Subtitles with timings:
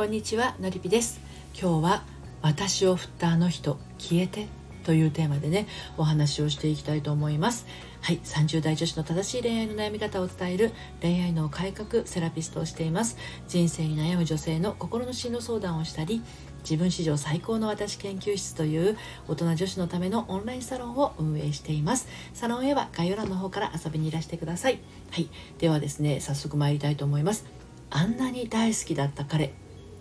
[0.00, 1.20] こんにちはのりぴです。
[1.52, 2.04] 今日は
[2.40, 4.46] 私を振ったあの人消えて
[4.82, 5.66] というテーマでね
[5.98, 7.66] お話をしていきたいと思います。
[8.00, 10.72] はい30代女子の正しい恋愛の悩み方を伝える
[11.02, 13.18] 恋愛の改革セラピストをしています。
[13.46, 16.22] 人生に悩む女性の心の進路相談をしたり
[16.62, 18.96] 自分史上最高の私研究室という
[19.28, 22.08] 大人女子のためのオンラインサロンを運営しています。
[22.32, 24.80] サロンへは概要欄の方から遊びにいらしてください。
[25.10, 27.44] はいではですね早速参りたいと思います。
[27.90, 29.52] あんなに大好きだった彼。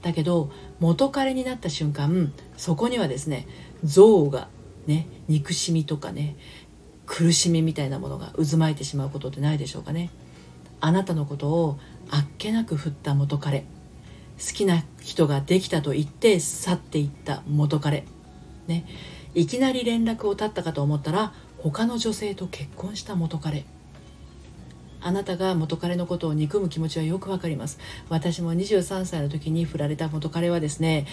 [0.02, 3.48] だけど元彼になった瞬間そこにはですね
[3.84, 4.48] 憎悪が
[4.88, 6.35] ね憎しみとかね
[7.09, 10.12] 苦しみみたいなものが渦巻いてしまうことってないでしょうかね。
[10.80, 11.80] あなたのことを
[12.12, 13.62] あっけなく振った元彼。
[13.62, 18.05] 好きな人ができたと言って去っていった元彼。
[18.67, 18.86] ね。
[19.34, 23.66] いきなり連絡を絶ったかと思ったら他の女性と結婚した元彼。
[25.02, 27.80] あなたが元彼のことを憎む気持ちはよくわかります。
[28.09, 31.08] 私も23歳の時に振られた元彼はですね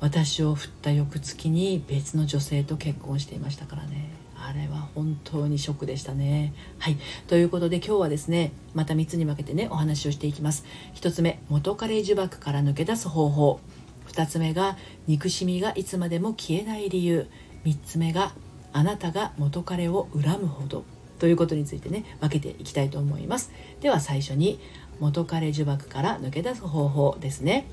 [0.00, 4.10] 私を振った翌月に別の女性と結婚していましたからね。
[4.42, 6.54] あれは本当にショックでしたね。
[6.78, 6.96] はい。
[7.28, 10.64] ということで今日はですねまた3つに分けてねお話をしていきます。
[10.94, 13.60] 1つ目元彼呪縛から抜け出す方法。
[14.08, 17.28] 2つ目が憎しみがいつまでも消えない理由。
[17.64, 18.32] 3つ目が
[18.72, 20.84] あなたが元彼を恨むほど。
[21.20, 23.52] ということについてね分けていきたいと思います。
[23.80, 24.58] では最初に
[24.98, 27.66] 元彼呪縛から抜け出す方法ですね。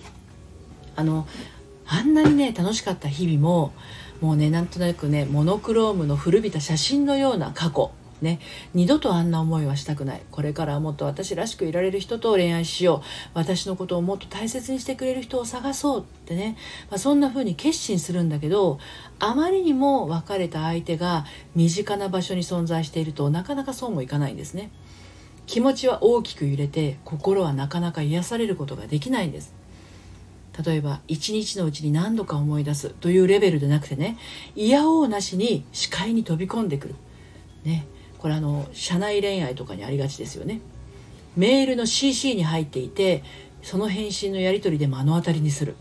[0.95, 1.26] あの
[1.88, 3.73] あんなにね楽しかった日々も
[4.20, 8.39] もうねなんとなくねモノクロームの古びた写真のような過去ね、
[8.73, 10.21] 二度とあんな思いはしたくない。
[10.31, 13.29] これからはもっと私らしくいられる人と恋愛しよう。
[13.33, 16.57] 私のことをもっと大切にしてくれる人を探そうってね、
[16.89, 18.79] まあ、そんな風に決心するんだけど
[19.19, 24.71] あまりにも別れた相手が身近な場所に存在しているとなかなかそうもいかないんですね。
[25.45, 29.53] 気持ちは大きく揺れて心はなかなか癒されることができないんです。
[30.65, 34.17] 例えば一日のうちに何度か思い出すというレベルでなくてね
[34.56, 36.95] 嫌おうなしに視界に飛び込んでくる。
[37.63, 37.85] ね。
[38.19, 40.61] これあの社内恋愛とかにありがちですよね。
[41.35, 43.23] メールの CC に入っていて
[43.61, 45.75] その返信のやり取りで目の当たりにする。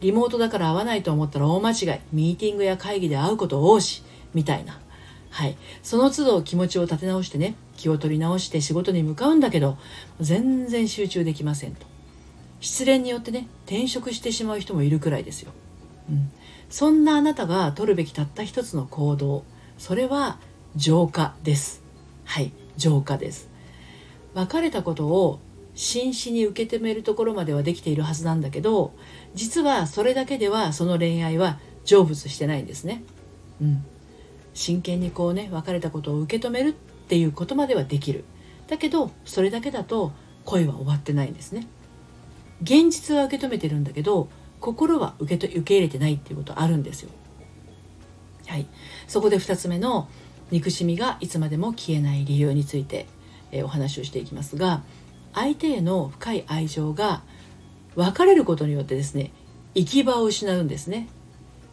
[0.00, 1.76] リモートだから会わないと思ったら大間違い。
[2.12, 4.02] ミーティングや会議で会うこと多し
[4.34, 4.78] みたいな。
[5.30, 5.56] はい。
[5.82, 9.78] その都度気持ちを立て直してね気を取り直して仕事に向かうんだけど
[10.20, 11.90] 全然集中できませんと。
[12.60, 15.52] 失恋によってね転職してしまう人もいるくらいですよ、
[16.10, 16.30] うん、
[16.68, 19.44] そんなあなたが取るべきたった一つの行動
[19.78, 20.38] それは
[20.76, 21.82] 浄化です。
[22.24, 23.50] はい浄化です。
[24.34, 25.40] 別れたことを
[25.74, 28.92] 真摯に受け止めるところまではできているはずなんだけど
[29.34, 33.02] 実はそれだけではその恋愛は成仏してないんですね。
[33.60, 33.84] うん。
[34.54, 38.24] 真剣にこうね別れたことを受け止めるっていうことまではできる。
[38.68, 40.12] だけどそれだけだと
[40.44, 41.66] 恋は終わってないんですね。
[42.62, 44.28] 現実は受け止めてるんだけど
[44.60, 47.10] 心は受けと受け入れてないっていうことあるんですよ。
[48.46, 48.66] はい。
[49.06, 50.08] そこで2つ目の
[50.50, 53.06] 憎しみがいつまでも消えない理由について、
[53.52, 54.82] え、お話をしていきますが
[55.34, 57.22] 相手への深い愛情が
[57.96, 59.32] 別れることによってですね
[59.74, 61.08] 行き場を失うんですね。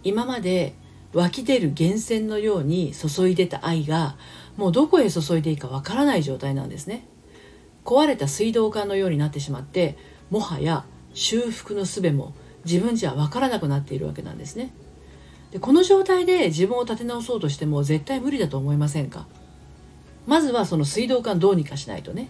[0.04, 0.76] 今まで
[1.14, 4.16] 湧き出る源泉のように注いでた愛が
[4.56, 7.08] もうどこへ注いでいいかわからない状態なんですね。
[7.86, 9.98] 壊れた水道管のようになってしまって
[10.30, 12.34] もはや修復の術も
[12.66, 14.72] 自分じゃ分からなくなっているわけなんですね。
[15.52, 19.26] でこの状態で自分を立て直そうとしても絶対無理だと思いませんか？
[20.26, 22.30] まずはその水道管どうにかしないとね。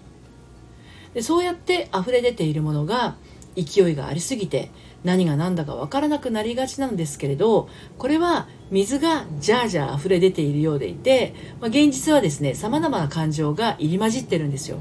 [1.13, 3.15] でそうやって溢れ出ているものが
[3.55, 4.69] 勢いがありすぎて
[5.03, 14.77] 何が何だか分からなくなりがちなんですけれどこれは水がジャージャー溢れ出ているようでいて、まあ、現実はですねさまざまな感情が入り混じってるんですよ。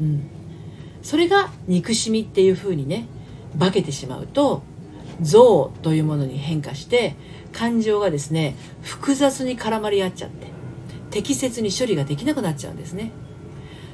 [0.00, 0.28] うん、
[1.02, 3.06] それが憎しみっていう風にね
[3.58, 4.62] 化けてしまうと
[5.20, 7.16] 憎というものに変化して
[7.52, 10.48] 感情がですね複雑に絡まり合っちゃって
[11.10, 13.12] 適切に処理ができなくなっちゃうんですね。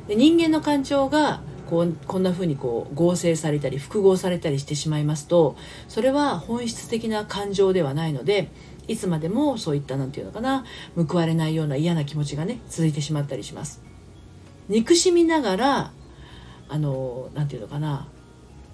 [0.09, 5.57] で人間の感情がこうこんな風にこう合成されたり複合されたりしてしまいますと
[5.87, 8.51] それは本質的な感情ではないので
[8.89, 10.65] いつまでもそういった何て言うのかな
[10.97, 13.83] 報われないような嫌な気持ちがね続いてしまったりします。
[14.69, 15.93] 憎しみながら
[16.69, 18.09] あの何て言うのかな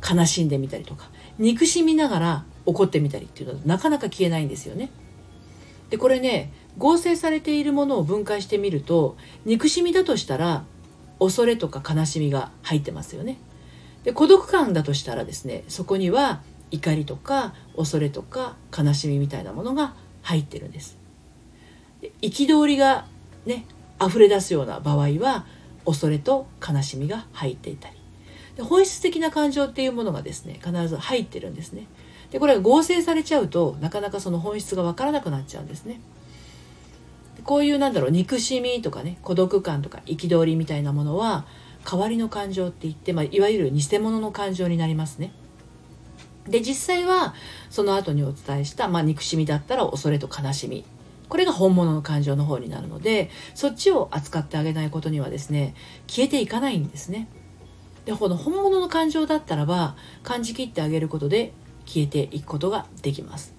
[0.08, 4.91] 悲しんでみたりとか憎しみながら怒ってみたりっていうのはなかなか消えないんですよね。
[5.91, 10.65] でこれね合成されているものを分解してみると憎しみだとしたら
[11.21, 13.38] 恐れとか悲しみが入ってますよね。
[14.05, 20.99] で孤独感だとしたらですねそこには怒りとか恐れとか悲しみみたいなものが入ってるんです。
[22.21, 23.06] 憤りが
[23.47, 23.65] ね
[24.05, 25.47] 溢れ出すような場合は
[25.85, 27.97] 恐れと悲しみが入っていたり
[28.56, 31.87] で本質的な感情っていうものがですね必ず入ってるんですね。
[32.31, 36.00] でこれが合成されちゃうとなかなかその本質が分からなくなっちゃうんですね。
[37.44, 41.47] こういうなんだろう憎しみとかね孤独感とか憤りみたいなものは
[41.88, 45.32] 代わりの感情って言って、まあ、いわゆる偽物の感情になりますね。
[46.49, 47.35] で実際は
[47.70, 50.85] その後にお伝えした、まあ、憎しみだったら恐れと悲しみ。
[51.29, 55.75] これが本物の感情の方になるのでそっちを扱ってあげないことにはですね
[56.06, 57.29] 消えていかないんですね。
[58.06, 61.53] でこの本物の感情だったらば感じきってあげることで
[61.85, 63.53] 消えていくことができます。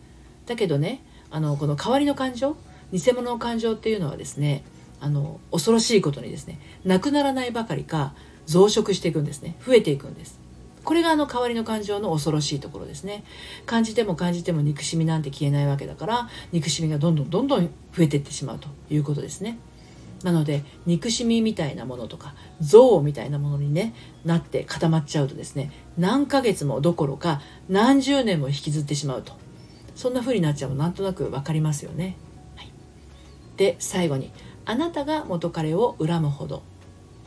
[0.47, 2.55] だけどねあのこの代わりの感情
[2.91, 4.63] 偽物の感情っていうのはですね
[5.01, 8.13] あの恐ろしいことにですねなくならないばかりか
[8.45, 9.55] 増殖していくんですね。
[9.65, 10.39] 増えていくんです。
[10.85, 13.25] これがあの代わりの感情の恐ろしいところですね。
[13.65, 19.57] 感じても感じても憎しみなんて消えないわけだから憎しみがどんどんどんどん増えていってしまうということですね。
[20.23, 23.93] なので憎しみみたいなものとか憎悪みたいなものに、ね、
[24.25, 29.33] なって固まっちゃうとですね何ヶ月もどころか何十年も引きずってしまうと。
[29.95, 32.17] そんな風になっちゃうのなんとなく分かりますよね。
[32.55, 32.71] はい、
[33.57, 34.31] で最後に
[34.63, 36.61] あなたが元彼を恨むほど。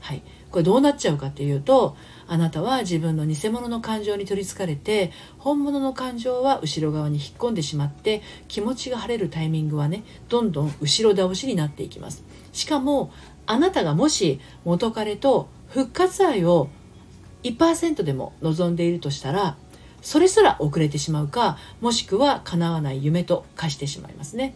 [0.00, 12.24] はい、これどうなっちゃうかっていうとあなたは自分の偽物の感情に取りつかれて本物の感情は後ろ側に引っ込んでしまって気持ちが晴れるタイミングはねどんどん後ろ倒しになっていきます。
[12.52, 13.12] しかも
[13.46, 16.68] あなたがもし元彼と復活愛を
[17.42, 19.56] 1%でも望んでいるとしたら
[20.02, 24.54] それすら遅れてしまうかもしくは叶わない夢と化してしまいますね。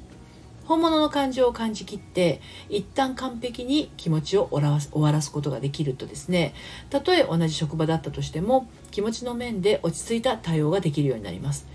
[0.64, 6.55] 本物の感情を感じきって一旦完璧に気持ちを終わらすことができるとですね
[6.90, 11.66] たとえ同じ職場だったとしても気持ちの面で落ち着いた対応ができるようになります。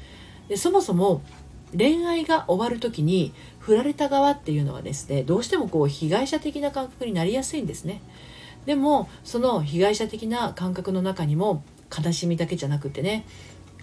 [0.48, 1.22] でそもそも
[1.78, 8.02] 恋愛が終わる時に振られた側っていうのはですねどうしてもこう被害者的な感覚になりやすいんですね。
[8.66, 11.64] でもその被害者的な感覚の中にも
[11.96, 13.26] 悲しみだけじゃなくてね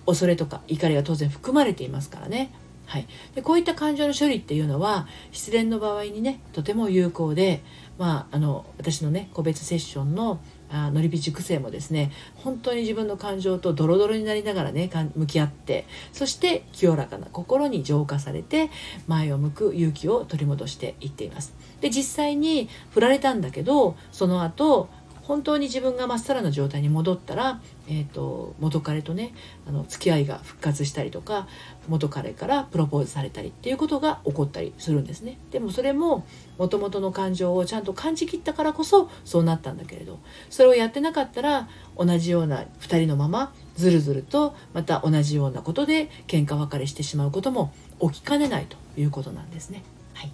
[0.05, 2.50] 恐れとか怒りが当然含まれていますからね。
[2.87, 7.62] はい、でこういった感情の処理っていうのは失恋の場合にねとても有効で、
[7.99, 18.71] まあ、あの私のね個別セッションのあのり火熟成もですね本当に自分の感情とドロドロになりながらね向き合ってそして清らかな心に浄化されて
[19.06, 21.55] 前を向く勇気を取り戻していっています。
[21.81, 24.88] で実際に振られたんだけどその後
[25.26, 29.34] 本当に自分がまっさらな状態に戻ったら、えーと、元彼とね
[29.69, 31.49] あの付き合いが復活したりとか
[31.88, 36.25] 元彼からプロポーズされたりっていうことが起こったりするんですねでもそれも
[36.58, 49.82] もともとの感情をちゃんと感じきったからこそそうなったんだけれどそれをやってなかったら同じような2人のままずるずるとまた同じようなことで喧嘩別れしてしまうことも起きかねないということなんですね。
[50.14, 50.32] はい、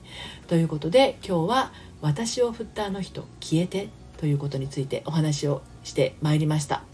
[0.49, 1.73] ということで今日は
[2.03, 3.89] 「私を振ったあの人消えて」
[4.23, 6.85] ということについてお話をしてまいりました。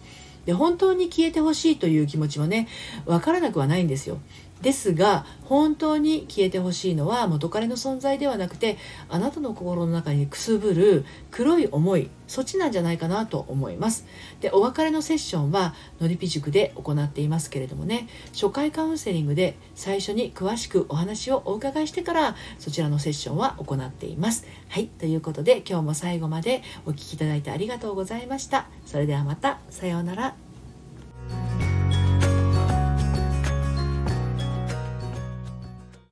[0.47, 2.69] で本当に消えてほしいという気持ちもね
[3.05, 4.19] 分からなくはないんですよ。
[4.63, 8.77] ですが本当に消えてほしいのは元彼の存在ではなくて
[9.09, 14.05] あなたの心の中にくすぶる黒い思いそっちなんじゃないかなと思います。
[14.41, 18.09] でお別れのセッションはのりぴ塾で行っていますけれどもね。
[18.33, 24.47] 初回カウンセリングで最初に詳しくお話をお伺いしてからそちらのセッションは行っています。
[24.69, 28.67] はいということで今日も最後までお聴きいただいてありがとうございました。
[28.85, 30.48] それではまたさようなら。